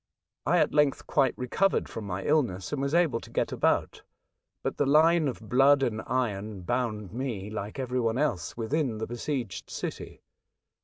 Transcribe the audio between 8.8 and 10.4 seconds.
the besieged city.